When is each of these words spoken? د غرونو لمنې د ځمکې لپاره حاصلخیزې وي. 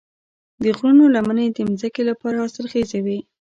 د 0.63 0.65
غرونو 0.77 1.03
لمنې 1.15 1.45
د 1.55 1.57
ځمکې 1.79 2.01
لپاره 2.09 2.35
حاصلخیزې 2.43 2.99
وي. 3.05 3.19